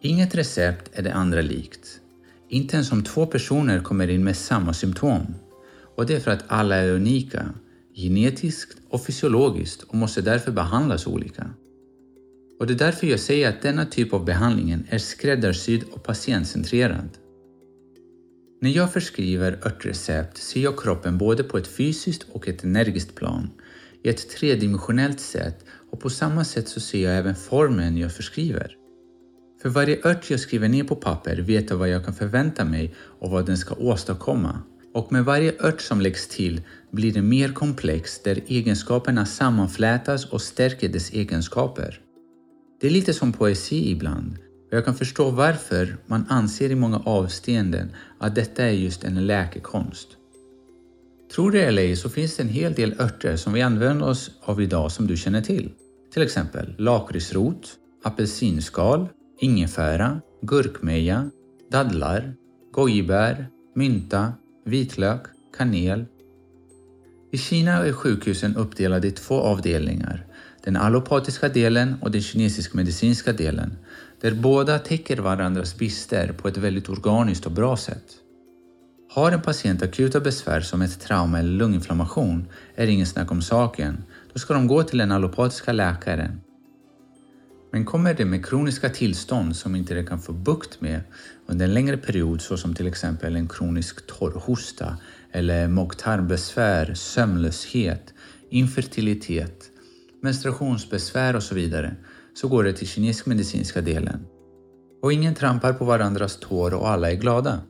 Inget 0.00 0.34
recept 0.34 0.90
är 0.92 1.02
det 1.02 1.14
andra 1.14 1.40
likt. 1.40 2.00
Inte 2.48 2.76
ens 2.76 2.92
om 2.92 3.04
två 3.04 3.26
personer 3.26 3.80
kommer 3.80 4.08
in 4.08 4.24
med 4.24 4.36
samma 4.36 4.72
symptom. 4.72 5.34
Och 5.96 6.06
det 6.06 6.14
är 6.14 6.20
för 6.20 6.30
att 6.30 6.44
alla 6.46 6.76
är 6.76 6.90
unika, 6.90 7.48
genetiskt 7.94 8.78
och 8.90 9.06
fysiologiskt 9.06 9.82
och 9.82 9.94
måste 9.94 10.20
därför 10.20 10.52
behandlas 10.52 11.06
olika. 11.06 11.50
Och 12.58 12.66
det 12.66 12.72
är 12.72 12.78
därför 12.78 13.06
jag 13.06 13.20
säger 13.20 13.48
att 13.48 13.62
denna 13.62 13.84
typ 13.84 14.12
av 14.12 14.24
behandling 14.24 14.86
är 14.88 14.98
skräddarsydd 14.98 15.84
och 15.92 16.02
patientcentrerad. 16.02 17.08
När 18.60 18.70
jag 18.70 18.92
förskriver 18.92 19.58
örtrecept 19.66 20.36
ser 20.36 20.60
jag 20.60 20.78
kroppen 20.78 21.18
både 21.18 21.42
på 21.42 21.58
ett 21.58 21.66
fysiskt 21.66 22.26
och 22.32 22.48
ett 22.48 22.64
energiskt 22.64 23.14
plan, 23.14 23.50
i 24.02 24.08
ett 24.08 24.30
tredimensionellt 24.30 25.20
sätt 25.20 25.64
och 25.90 26.00
på 26.00 26.10
samma 26.10 26.44
sätt 26.44 26.68
så 26.68 26.80
ser 26.80 27.04
jag 27.04 27.16
även 27.16 27.34
formen 27.34 27.96
jag 27.96 28.12
förskriver. 28.12 28.76
För 29.62 29.68
varje 29.68 29.98
ört 30.04 30.30
jag 30.30 30.40
skriver 30.40 30.68
ner 30.68 30.84
på 30.84 30.96
papper 30.96 31.36
vet 31.36 31.70
jag 31.70 31.76
vad 31.76 31.88
jag 31.88 32.04
kan 32.04 32.14
förvänta 32.14 32.64
mig 32.64 32.94
och 32.98 33.30
vad 33.30 33.46
den 33.46 33.56
ska 33.56 33.74
åstadkomma. 33.74 34.62
Och 34.94 35.12
med 35.12 35.24
varje 35.24 35.52
ört 35.58 35.80
som 35.80 36.00
läggs 36.00 36.28
till 36.28 36.60
blir 36.90 37.12
det 37.12 37.22
mer 37.22 37.52
komplext 37.52 38.24
där 38.24 38.40
egenskaperna 38.46 39.26
sammanflätas 39.26 40.24
och 40.24 40.42
stärker 40.42 40.88
dess 40.88 41.10
egenskaper. 41.10 42.00
Det 42.80 42.86
är 42.86 42.90
lite 42.90 43.14
som 43.14 43.32
poesi 43.32 43.90
ibland, 43.90 44.38
och 44.70 44.76
jag 44.76 44.84
kan 44.84 44.94
förstå 44.94 45.30
varför 45.30 45.96
man 46.06 46.24
anser 46.28 46.70
i 46.70 46.74
många 46.74 46.98
avseenden 46.98 47.90
att 48.18 48.34
detta 48.34 48.64
är 48.64 48.70
just 48.70 49.04
en 49.04 49.26
läkekonst. 49.26 50.08
Tror 51.34 51.50
det 51.50 51.64
eller 51.64 51.82
ej 51.82 51.96
så 51.96 52.08
finns 52.08 52.36
det 52.36 52.42
en 52.42 52.48
hel 52.48 52.72
del 52.72 53.00
örter 53.00 53.36
som 53.36 53.52
vi 53.52 53.62
använder 53.62 54.06
oss 54.06 54.30
av 54.40 54.62
idag 54.62 54.92
som 54.92 55.06
du 55.06 55.16
känner 55.16 55.42
till. 55.42 55.70
Till 56.12 56.22
exempel 56.22 56.74
lakritsrot, 56.78 57.76
apelsinskal, 58.04 59.08
ingefära, 59.40 60.20
gurkmeja, 60.42 61.30
dadlar, 61.70 62.34
gojibär, 62.72 63.46
mynta, 63.74 64.32
vitlök, 64.64 65.22
kanel. 65.56 66.04
I 67.32 67.38
Kina 67.38 67.72
är 67.72 67.92
sjukhusen 67.92 68.56
uppdelade 68.56 69.08
i 69.08 69.10
två 69.10 69.34
avdelningar, 69.34 70.26
den 70.66 70.76
allopatiska 70.76 71.48
delen 71.48 71.96
och 72.00 72.10
den 72.10 72.22
kinesisk-medicinska 72.22 73.32
delen, 73.32 73.76
där 74.20 74.34
båda 74.34 74.78
täcker 74.78 75.16
varandras 75.16 75.76
brister 75.76 76.32
på 76.32 76.48
ett 76.48 76.56
väldigt 76.56 76.88
organiskt 76.88 77.46
och 77.46 77.52
bra 77.52 77.76
sätt. 77.76 78.04
Har 79.10 79.32
en 79.32 79.42
patient 79.42 79.82
akuta 79.82 80.20
besvär 80.20 80.60
som 80.60 80.82
ett 80.82 81.00
trauma 81.00 81.38
eller 81.38 81.50
lunginflammation 81.50 82.48
är 82.74 82.86
det 82.86 82.92
ingen 82.92 83.06
snack 83.06 83.30
om 83.30 83.42
saken. 83.42 84.04
Då 84.32 84.38
ska 84.38 84.54
de 84.54 84.66
gå 84.66 84.82
till 84.82 84.98
den 84.98 85.12
allopatiska 85.12 85.72
läkaren. 85.72 86.40
Men 87.72 87.84
kommer 87.84 88.14
det 88.14 88.24
med 88.24 88.46
kroniska 88.46 88.88
tillstånd 88.88 89.56
som 89.56 89.76
inte 89.76 89.94
det 89.94 90.04
kan 90.04 90.20
få 90.20 90.32
bukt 90.32 90.80
med 90.80 91.00
under 91.46 91.64
en 91.64 91.74
längre 91.74 91.96
period 91.96 92.40
såsom 92.40 92.74
till 92.74 92.86
exempel 92.86 93.36
en 93.36 93.48
kronisk 93.48 94.06
torrhosta 94.06 94.96
eller 95.32 95.68
mag-tarmbesvär, 95.68 96.94
sömnlöshet, 96.94 98.14
infertilitet, 98.50 99.70
menstruationsbesvär 100.22 101.36
och 101.36 101.42
så 101.42 101.54
vidare 101.54 101.96
så 102.34 102.48
går 102.48 102.64
det 102.64 102.72
till 102.72 102.88
kinesisk 102.88 103.26
medicinska 103.26 103.80
delen. 103.80 104.26
Och 105.02 105.12
ingen 105.12 105.34
trampar 105.34 105.72
på 105.72 105.84
varandras 105.84 106.36
tår 106.40 106.74
och 106.74 106.88
alla 106.88 107.10
är 107.10 107.16
glada. 107.16 107.60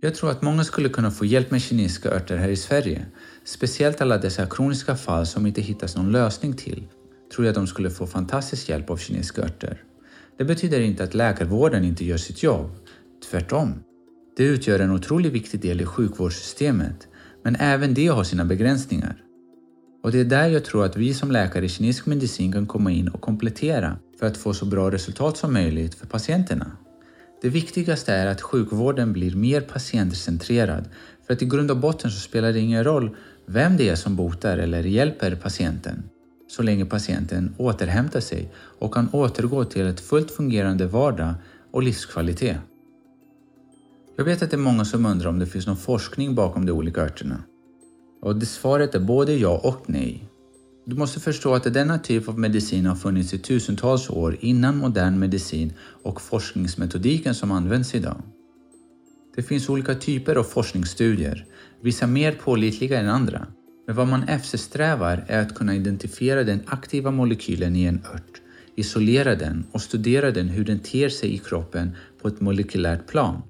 Jag 0.00 0.14
tror 0.14 0.30
att 0.30 0.42
många 0.42 0.64
skulle 0.64 0.88
kunna 0.88 1.10
få 1.10 1.24
hjälp 1.24 1.50
med 1.50 1.62
kinesiska 1.62 2.10
örter 2.10 2.36
här 2.36 2.48
i 2.48 2.56
Sverige. 2.56 3.06
Speciellt 3.44 4.00
alla 4.00 4.18
dessa 4.18 4.46
kroniska 4.46 4.96
fall 4.96 5.26
som 5.26 5.46
inte 5.46 5.60
hittas 5.60 5.96
någon 5.96 6.12
lösning 6.12 6.52
till 6.52 6.88
tror 7.34 7.46
jag 7.46 7.54
de 7.54 7.66
skulle 7.66 7.90
få 7.90 8.06
fantastisk 8.06 8.68
hjälp 8.68 8.90
av 8.90 8.96
kinesiska 8.96 9.42
örter. 9.42 9.82
Det 10.38 10.44
betyder 10.44 10.80
inte 10.80 11.04
att 11.04 11.14
läkarvården 11.14 11.84
inte 11.84 12.04
gör 12.04 12.16
sitt 12.16 12.42
jobb. 12.42 12.70
Tvärtom. 13.30 13.74
Det 14.36 14.44
utgör 14.44 14.78
en 14.78 14.90
otroligt 14.90 15.32
viktig 15.32 15.60
del 15.60 15.80
i 15.80 15.86
sjukvårdssystemet 15.86 17.08
Men 17.44 17.56
även 17.56 17.94
det 17.94 18.06
har 18.06 18.24
sina 18.24 18.44
begränsningar. 18.44 19.25
Och 20.06 20.12
det 20.12 20.20
är 20.20 20.24
där 20.24 20.48
jag 20.48 20.64
tror 20.64 20.84
att 20.84 20.96
vi 20.96 21.14
som 21.14 21.30
läkare 21.30 21.64
i 21.64 21.68
kinesisk 21.68 22.06
medicin 22.06 22.52
kan 22.52 22.66
komma 22.66 22.90
in 22.90 23.08
och 23.08 23.20
komplettera 23.20 23.98
för 24.18 24.26
att 24.26 24.36
få 24.36 24.54
så 24.54 24.66
bra 24.66 24.90
resultat 24.90 25.36
som 25.36 25.52
möjligt 25.52 25.94
för 25.94 26.06
patienterna. 26.06 26.70
Det 27.42 27.48
viktigaste 27.48 28.12
är 28.12 28.26
att 28.26 28.40
sjukvården 28.40 29.12
blir 29.12 29.34
mer 29.34 29.60
patientcentrerad 29.60 30.88
för 31.26 31.34
att 31.34 31.42
i 31.42 31.46
grund 31.46 31.70
och 31.70 31.76
botten 31.76 32.10
så 32.10 32.20
spelar 32.20 32.52
det 32.52 32.58
ingen 32.58 32.84
roll 32.84 33.16
vem 33.46 33.76
det 33.76 33.88
är 33.88 33.94
som 33.94 34.16
botar 34.16 34.58
eller 34.58 34.82
hjälper 34.82 35.34
patienten 35.34 36.02
så 36.48 36.62
länge 36.62 36.84
patienten 36.84 37.54
återhämtar 37.58 38.20
sig 38.20 38.52
och 38.78 38.94
kan 38.94 39.08
återgå 39.12 39.64
till 39.64 39.86
ett 39.86 40.00
fullt 40.00 40.30
fungerande 40.30 40.86
vardag 40.86 41.34
och 41.70 41.82
livskvalitet. 41.82 42.56
Jag 44.16 44.24
vet 44.24 44.42
att 44.42 44.50
det 44.50 44.56
är 44.56 44.58
många 44.58 44.84
som 44.84 45.06
undrar 45.06 45.28
om 45.28 45.38
det 45.38 45.46
finns 45.46 45.66
någon 45.66 45.76
forskning 45.76 46.34
bakom 46.34 46.66
de 46.66 46.72
olika 46.72 47.02
örterna. 47.02 47.42
Och 48.22 48.36
det 48.36 48.46
svaret 48.46 48.94
är 48.94 49.00
både 49.00 49.34
ja 49.34 49.60
och 49.64 49.82
nej. 49.86 50.28
Du 50.86 50.96
måste 50.96 51.20
förstå 51.20 51.54
att 51.54 51.74
denna 51.74 51.98
typ 51.98 52.28
av 52.28 52.38
medicin 52.38 52.86
har 52.86 52.96
funnits 52.96 53.34
i 53.34 53.38
tusentals 53.38 54.10
år 54.10 54.36
innan 54.40 54.76
modern 54.76 55.18
medicin 55.18 55.72
och 56.02 56.20
forskningsmetodiken 56.20 57.34
som 57.34 57.52
används 57.52 57.94
idag. 57.94 58.22
Det 59.36 59.42
finns 59.42 59.68
olika 59.68 59.94
typer 59.94 60.36
av 60.36 60.42
forskningsstudier, 60.42 61.46
vissa 61.80 62.06
mer 62.06 62.32
pålitliga 62.32 63.00
än 63.00 63.08
andra. 63.08 63.46
Men 63.86 63.96
vad 63.96 64.08
man 64.08 64.22
eftersträvar 64.22 65.24
är 65.28 65.42
att 65.42 65.54
kunna 65.54 65.74
identifiera 65.74 66.44
den 66.44 66.60
aktiva 66.66 67.10
molekylen 67.10 67.76
i 67.76 67.84
en 67.84 68.00
ört, 68.14 68.40
isolera 68.76 69.34
den 69.34 69.64
och 69.72 69.82
studera 69.82 70.30
den 70.30 70.48
hur 70.48 70.64
den 70.64 70.78
ter 70.78 71.08
sig 71.08 71.34
i 71.34 71.38
kroppen 71.38 71.96
på 72.22 72.28
ett 72.28 72.40
molekylärt 72.40 73.06
plan. 73.06 73.42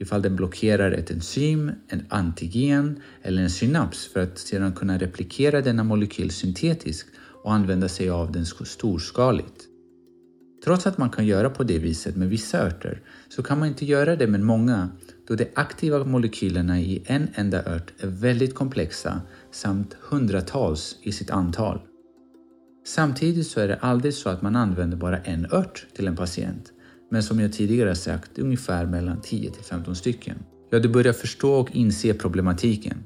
Ifall 0.00 0.22
den 0.22 0.36
blockerar 0.36 0.92
ett 0.92 1.10
enzym, 1.10 1.70
en 1.88 2.06
antigen 2.08 3.00
eller 3.22 3.42
en 3.42 3.50
synaps 3.50 4.06
för 4.06 4.22
att 4.22 4.38
sedan 4.38 4.72
kunna 4.72 4.98
replikera 4.98 5.60
denna 5.60 5.84
molekyl 5.84 6.30
syntetiskt 6.30 7.08
och 7.42 7.52
använda 7.52 7.88
sig 7.88 8.10
av 8.10 8.32
den 8.32 8.46
storskaligt. 8.46 9.64
Trots 10.64 10.86
att 10.86 10.98
man 10.98 11.10
kan 11.10 11.26
göra 11.26 11.50
på 11.50 11.64
det 11.64 11.78
viset 11.78 12.16
med 12.16 12.28
vissa 12.28 12.66
örter 12.66 13.02
så 13.28 13.42
kan 13.42 13.58
man 13.58 13.68
inte 13.68 13.84
göra 13.84 14.16
det 14.16 14.26
med 14.26 14.40
många 14.40 14.88
då 15.28 15.34
de 15.34 15.46
aktiva 15.54 16.04
molekylerna 16.04 16.80
i 16.80 17.02
en 17.06 17.28
enda 17.34 17.64
ört 17.64 17.92
är 17.98 18.06
väldigt 18.06 18.54
komplexa 18.54 19.20
samt 19.50 19.96
hundratals 20.00 20.96
i 21.02 21.12
sitt 21.12 21.30
antal. 21.30 21.80
Samtidigt 22.86 23.46
så 23.46 23.60
är 23.60 23.68
det 23.68 23.76
aldrig 23.76 24.14
så 24.14 24.28
att 24.28 24.42
man 24.42 24.56
använder 24.56 24.96
bara 24.96 25.18
en 25.18 25.46
ört 25.50 25.86
till 25.94 26.06
en 26.06 26.16
patient, 26.16 26.72
men 27.10 27.22
som 27.22 27.40
jag 27.40 27.52
tidigare 27.52 27.94
sagt 27.94 28.38
ungefär 28.38 28.86
mellan 28.86 29.20
10 29.20 29.50
till 29.50 29.64
15 29.64 29.96
stycken. 29.96 30.38
Ja, 30.70 30.78
du 30.78 30.88
börjar 30.88 31.12
förstå 31.12 31.52
och 31.52 31.70
inse 31.76 32.14
problematiken. 32.14 33.04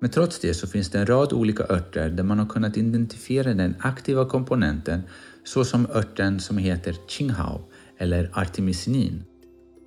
Men 0.00 0.10
trots 0.10 0.38
det 0.38 0.54
så 0.54 0.66
finns 0.66 0.90
det 0.90 0.98
en 0.98 1.06
rad 1.06 1.32
olika 1.32 1.64
örter 1.64 2.10
där 2.10 2.24
man 2.24 2.38
har 2.38 2.46
kunnat 2.46 2.76
identifiera 2.76 3.54
den 3.54 3.74
aktiva 3.78 4.24
komponenten 4.24 5.00
såsom 5.44 5.86
örten 5.86 6.40
som 6.40 6.58
heter 6.58 6.96
Qinghao 7.08 7.60
eller 7.98 8.30
artemisinin 8.32 9.24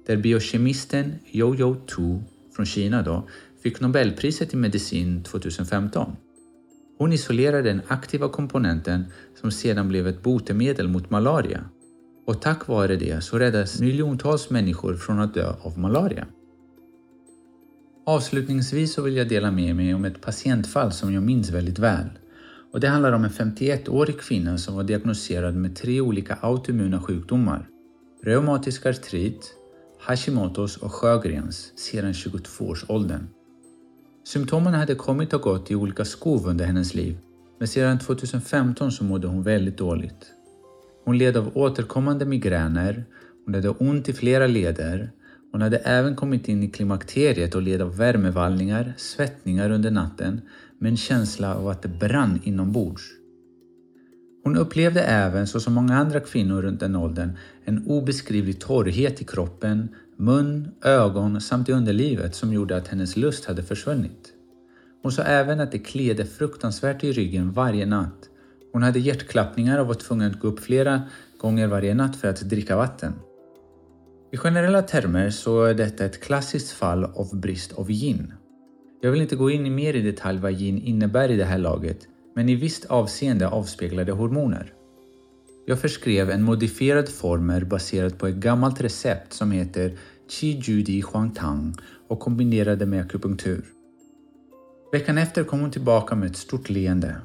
där 0.05 0.17
biokemisten 0.17 1.15
Jojo 1.25 1.75
Tu 1.75 2.19
från 2.55 2.65
Kina 2.65 3.01
då, 3.01 3.27
fick 3.63 3.79
Nobelpriset 3.79 4.53
i 4.53 4.57
medicin 4.57 5.23
2015. 5.23 6.15
Hon 6.97 7.13
isolerade 7.13 7.61
den 7.61 7.81
aktiva 7.87 8.29
komponenten 8.29 9.05
som 9.41 9.51
sedan 9.51 9.87
blev 9.87 10.07
ett 10.07 10.23
botemedel 10.23 10.87
mot 10.87 11.09
malaria. 11.09 11.65
Och 12.25 12.41
tack 12.41 12.67
vare 12.67 12.95
det 12.95 13.23
så 13.23 13.39
räddas 13.39 13.79
miljontals 13.79 14.49
människor 14.49 14.95
från 14.95 15.19
att 15.19 15.33
dö 15.33 15.53
av 15.61 15.79
malaria. 15.79 16.27
Avslutningsvis 18.05 18.93
så 18.93 19.01
vill 19.01 19.15
jag 19.15 19.29
dela 19.29 19.51
med 19.51 19.75
mig 19.75 19.93
om 19.93 20.05
ett 20.05 20.21
patientfall 20.21 20.91
som 20.91 21.13
jag 21.13 21.23
minns 21.23 21.49
väldigt 21.49 21.79
väl. 21.79 22.09
Och 22.73 22.79
det 22.79 22.87
handlar 22.87 23.11
om 23.11 23.23
en 23.23 23.29
51-årig 23.29 24.19
kvinna 24.19 24.57
som 24.57 24.75
var 24.75 24.83
diagnostiserad 24.83 25.55
med 25.55 25.75
tre 25.75 26.01
olika 26.01 26.37
autoimmuna 26.41 27.01
sjukdomar. 27.01 27.67
Reumatisk 28.23 28.85
artrit, 28.85 29.55
Hashimotos 29.99 30.77
och 30.77 30.93
Sjögrens 30.93 31.71
sedan 31.75 32.11
22-årsåldern. 32.11 33.27
Symptomen 34.23 34.73
hade 34.73 34.95
kommit 34.95 35.33
och 35.33 35.41
gått 35.41 35.71
i 35.71 35.75
olika 35.75 36.05
skov 36.05 36.47
under 36.47 36.65
hennes 36.65 36.93
liv, 36.93 37.17
men 37.59 37.67
sedan 37.67 37.99
2015 37.99 38.91
så 38.91 39.03
mådde 39.03 39.27
hon 39.27 39.43
väldigt 39.43 39.77
dåligt. 39.77 40.33
Hon 41.03 41.17
led 41.17 41.37
av 41.37 41.57
återkommande 41.57 42.25
migräner, 42.25 43.05
hon 43.45 43.53
hade 43.53 43.69
ont 43.69 44.09
i 44.09 44.13
flera 44.13 44.47
leder, 44.47 45.11
hon 45.51 45.61
hade 45.61 45.77
även 45.77 46.15
kommit 46.15 46.47
in 46.47 46.63
i 46.63 46.69
klimakteriet 46.69 47.55
och 47.55 47.61
led 47.61 47.81
av 47.81 47.97
värmevallningar, 47.97 48.93
svettningar 48.97 49.69
under 49.69 49.91
natten 49.91 50.41
med 50.79 50.89
en 50.89 50.97
känsla 50.97 51.55
av 51.55 51.67
att 51.67 51.81
det 51.81 51.89
brann 51.99 52.39
inombords. 52.43 53.03
Hon 54.43 54.57
upplevde 54.57 55.01
även, 55.01 55.47
så 55.47 55.59
som 55.59 55.73
många 55.73 55.97
andra 55.97 56.19
kvinnor 56.19 56.61
runt 56.61 56.79
den 56.79 56.95
åldern, 56.95 57.31
en 57.65 57.87
obeskrivlig 57.87 58.59
torrhet 58.59 59.21
i 59.21 59.23
kroppen, 59.23 59.89
mun, 60.17 60.71
ögon 60.83 61.41
samt 61.41 61.69
i 61.69 61.71
underlivet 61.71 62.35
som 62.35 62.53
gjorde 62.53 62.77
att 62.77 62.87
hennes 62.87 63.17
lust 63.17 63.45
hade 63.45 63.63
försvunnit. 63.63 64.33
Hon 65.03 65.11
sa 65.11 65.21
även 65.21 65.59
att 65.59 65.71
det 65.71 65.79
kliade 65.79 66.25
fruktansvärt 66.25 67.03
i 67.03 67.11
ryggen 67.11 67.51
varje 67.51 67.85
natt. 67.85 68.29
Hon 68.73 68.83
hade 68.83 68.99
hjärtklappningar 68.99 69.79
och 69.79 69.87
var 69.87 69.93
tvungen 69.93 70.31
att 70.31 70.39
gå 70.39 70.47
upp 70.47 70.59
flera 70.59 71.01
gånger 71.37 71.67
varje 71.67 71.93
natt 71.93 72.15
för 72.15 72.27
att 72.27 72.41
dricka 72.41 72.75
vatten. 72.75 73.13
I 74.31 74.37
generella 74.37 74.81
termer 74.81 75.29
så 75.29 75.63
är 75.63 75.73
detta 75.73 76.05
ett 76.05 76.23
klassiskt 76.23 76.71
fall 76.71 77.03
av 77.03 77.39
brist 77.39 77.73
av 77.73 77.91
gin. 77.91 78.33
Jag 79.01 79.11
vill 79.11 79.21
inte 79.21 79.35
gå 79.35 79.51
in 79.51 79.75
mer 79.75 79.93
i 79.93 80.01
detalj 80.01 80.39
vad 80.39 80.53
gin 80.53 80.77
innebär 80.77 81.29
i 81.29 81.35
det 81.35 81.45
här 81.45 81.57
laget, 81.57 82.07
men 82.35 82.49
i 82.49 82.55
visst 82.55 82.85
avseende 82.85 83.47
avspeglade 83.47 84.11
hormoner. 84.11 84.73
Jag 85.65 85.79
förskrev 85.79 86.29
en 86.29 86.43
modifierad 86.43 87.09
formel 87.09 87.65
baserad 87.65 88.17
på 88.17 88.27
ett 88.27 88.35
gammalt 88.35 88.81
recept 88.81 89.33
som 89.33 89.51
heter 89.51 89.97
Qi 90.29 90.61
Judi 90.63 91.01
Huangtang 91.01 91.75
och 92.07 92.19
kombinerade 92.19 92.85
med 92.85 93.01
akupunktur. 93.01 93.65
Veckan 94.91 95.17
efter 95.17 95.43
kom 95.43 95.59
hon 95.59 95.71
tillbaka 95.71 96.15
med 96.15 96.29
ett 96.29 96.37
stort 96.37 96.69
leende. 96.69 97.15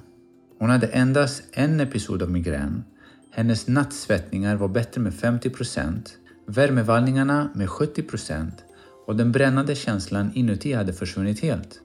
Hon 0.58 0.70
hade 0.70 0.86
endast 0.86 1.42
en 1.52 1.80
episod 1.80 2.22
av 2.22 2.30
migrän. 2.30 2.84
Hennes 3.30 3.68
nattsvettningar 3.68 4.56
var 4.56 4.68
bättre 4.68 5.00
med 5.00 5.14
50 5.14 5.50
procent, 5.50 6.18
värmevallningarna 6.46 7.50
med 7.54 7.70
70 7.70 8.02
procent 8.02 8.64
och 9.06 9.16
den 9.16 9.32
brännande 9.32 9.74
känslan 9.74 10.30
inuti 10.34 10.72
hade 10.72 10.92
försvunnit 10.92 11.40
helt. 11.40 11.80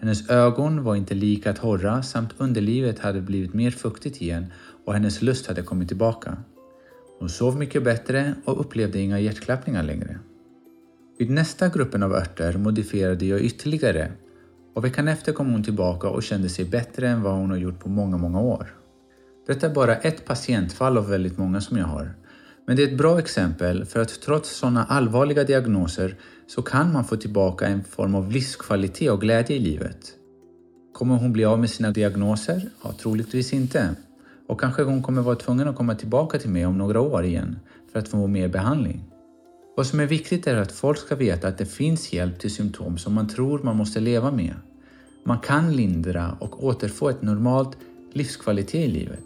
Hennes 0.00 0.30
ögon 0.30 0.84
var 0.84 0.96
inte 0.96 1.14
lika 1.14 1.52
torra 1.52 2.02
samt 2.02 2.34
underlivet 2.38 2.98
hade 2.98 3.20
blivit 3.20 3.54
mer 3.54 3.70
fuktigt 3.70 4.22
igen 4.22 4.46
och 4.84 4.94
hennes 4.94 5.22
lust 5.22 5.46
hade 5.46 5.62
kommit 5.62 5.88
tillbaka. 5.88 6.36
Hon 7.18 7.28
sov 7.28 7.58
mycket 7.58 7.84
bättre 7.84 8.34
och 8.44 8.60
upplevde 8.60 8.98
inga 8.98 9.20
hjärtklappningar 9.20 9.82
längre. 9.82 10.18
Vid 11.18 11.30
nästa 11.30 11.68
gruppen 11.68 12.02
av 12.02 12.12
örter 12.12 12.52
modifierade 12.58 13.26
jag 13.26 13.40
ytterligare 13.40 14.12
och 14.74 14.84
veckan 14.84 15.08
efter 15.08 15.32
kom 15.32 15.52
hon 15.52 15.62
tillbaka 15.62 16.08
och 16.08 16.22
kände 16.22 16.48
sig 16.48 16.64
bättre 16.64 17.08
än 17.08 17.22
vad 17.22 17.34
hon 17.34 17.50
har 17.50 17.56
gjort 17.56 17.78
på 17.78 17.88
många, 17.88 18.16
många 18.16 18.40
år. 18.40 18.74
Detta 19.46 19.66
är 19.66 19.74
bara 19.74 19.96
ett 19.96 20.24
patientfall 20.24 20.98
av 20.98 21.08
väldigt 21.08 21.38
många 21.38 21.60
som 21.60 21.78
jag 21.78 21.86
har. 21.86 22.14
Men 22.66 22.76
det 22.76 22.82
är 22.82 22.88
ett 22.88 22.98
bra 22.98 23.18
exempel 23.18 23.84
för 23.84 24.00
att 24.00 24.20
trots 24.20 24.56
sådana 24.56 24.84
allvarliga 24.84 25.44
diagnoser 25.44 26.16
så 26.46 26.62
kan 26.62 26.92
man 26.92 27.04
få 27.04 27.16
tillbaka 27.16 27.66
en 27.66 27.84
form 27.84 28.14
av 28.14 28.30
livskvalitet 28.30 29.10
och 29.10 29.20
glädje 29.20 29.56
i 29.56 29.58
livet. 29.58 30.12
Kommer 30.94 31.16
hon 31.16 31.32
bli 31.32 31.44
av 31.44 31.58
med 31.58 31.70
sina 31.70 31.90
diagnoser? 31.90 32.68
Ja, 32.84 32.92
troligtvis 33.00 33.52
inte. 33.52 33.96
Och 34.48 34.60
kanske 34.60 34.82
hon 34.82 35.02
kommer 35.02 35.22
vara 35.22 35.36
tvungen 35.36 35.68
att 35.68 35.76
komma 35.76 35.94
tillbaka 35.94 36.38
till 36.38 36.50
mig 36.50 36.66
om 36.66 36.78
några 36.78 37.00
år 37.00 37.24
igen 37.24 37.58
för 37.92 37.98
att 37.98 38.08
få 38.08 38.26
mer 38.26 38.48
behandling. 38.48 39.13
Vad 39.76 39.86
som 39.86 40.00
är 40.00 40.06
viktigt 40.06 40.46
är 40.46 40.56
att 40.56 40.72
folk 40.72 40.98
ska 40.98 41.16
veta 41.16 41.48
att 41.48 41.58
det 41.58 41.66
finns 41.66 42.12
hjälp 42.12 42.38
till 42.38 42.54
symptom 42.54 42.98
som 42.98 43.14
man 43.14 43.28
tror 43.28 43.58
man 43.62 43.76
måste 43.76 44.00
leva 44.00 44.30
med. 44.30 44.54
Man 45.24 45.38
kan 45.38 45.72
lindra 45.76 46.36
och 46.40 46.64
återfå 46.64 47.08
ett 47.08 47.22
normalt 47.22 47.76
livskvalitet 48.12 48.74
i 48.74 48.88
livet. 48.88 49.24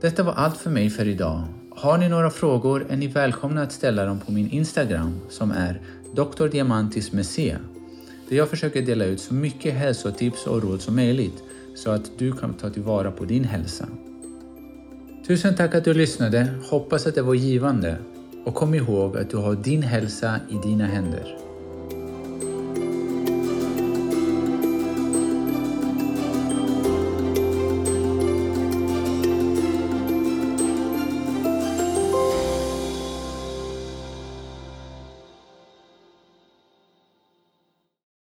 Detta 0.00 0.22
var 0.22 0.32
allt 0.32 0.56
för 0.56 0.70
mig 0.70 0.90
för 0.90 1.08
idag. 1.08 1.42
Har 1.70 1.98
ni 1.98 2.08
några 2.08 2.30
frågor 2.30 2.86
är 2.88 2.96
ni 2.96 3.06
välkomna 3.06 3.62
att 3.62 3.72
ställa 3.72 4.04
dem 4.04 4.20
på 4.20 4.32
min 4.32 4.50
Instagram 4.50 5.20
som 5.28 5.50
är 5.50 5.80
Dr. 6.14 6.48
Diamantis 6.48 7.10
C. 7.22 7.56
där 8.28 8.36
jag 8.36 8.48
försöker 8.48 8.82
dela 8.82 9.04
ut 9.04 9.20
så 9.20 9.34
mycket 9.34 9.74
hälsotips 9.74 10.46
och 10.46 10.62
råd 10.62 10.80
som 10.80 10.96
möjligt 10.96 11.42
så 11.76 11.90
att 11.90 12.18
du 12.18 12.32
kan 12.32 12.54
ta 12.54 12.70
tillvara 12.70 13.10
på 13.10 13.24
din 13.24 13.44
hälsa. 13.44 13.88
Tusen 15.26 15.54
tack 15.54 15.74
att 15.74 15.84
du 15.84 15.94
lyssnade. 15.94 16.54
Hoppas 16.70 17.06
att 17.06 17.14
det 17.14 17.22
var 17.22 17.34
givande 17.34 17.98
och 18.44 18.54
kom 18.54 18.74
ihåg 18.74 19.16
att 19.16 19.30
du 19.30 19.36
har 19.36 19.54
din 19.54 19.82
hälsa 19.82 20.40
i 20.48 20.68
dina 20.68 20.86
händer. 20.86 21.43